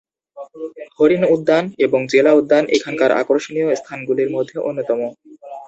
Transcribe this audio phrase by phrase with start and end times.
[0.97, 4.99] হরিণ উদ্যান এবং জেলা উদ্যান এখানকার আকর্ষণীয় স্থানগুলির মধ্যে অন্যতম।